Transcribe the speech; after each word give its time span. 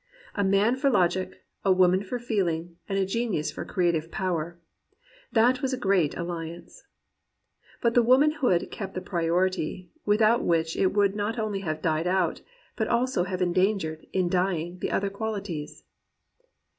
A 0.33 0.43
man 0.43 0.77
for 0.77 0.89
logic, 0.89 1.45
a 1.63 1.71
woman 1.71 2.01
for 2.03 2.17
feehng, 2.17 2.73
a 2.89 3.05
genius 3.05 3.51
for 3.51 3.63
creative 3.63 4.09
power— 4.09 4.59
that 5.37 5.61
was 5.61 5.73
a 5.73 5.77
great 5.77 6.13
aUiance. 6.15 6.79
But 7.83 7.93
the 7.93 8.01
womanhood 8.01 8.69
kept 8.71 8.95
the 8.95 9.01
prior 9.01 9.45
ity 9.45 9.91
without 10.03 10.43
which 10.43 10.75
it 10.75 10.91
would 10.95 11.15
not 11.15 11.37
only 11.37 11.59
have 11.59 11.83
died 11.83 12.07
out, 12.07 12.41
134 12.77 12.77
GEORGE 12.79 12.81
ELIOT 12.81 12.81
AND 12.81 12.81
REAL 12.81 12.81
WOMEN 12.81 12.81
but 12.81 12.97
also 12.97 13.23
have 13.29 13.41
endangered, 13.43 14.07
in 14.11 14.27
dying, 14.27 14.79
the 14.79 14.89
other 14.89 15.11
qual 15.11 15.39
ities. 15.39 15.83